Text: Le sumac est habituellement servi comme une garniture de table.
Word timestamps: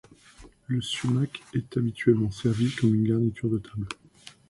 Le 0.65 0.81
sumac 0.81 1.43
est 1.53 1.77
habituellement 1.77 2.31
servi 2.31 2.71
comme 2.71 2.95
une 2.95 3.07
garniture 3.07 3.51
de 3.51 3.59
table. 3.59 3.85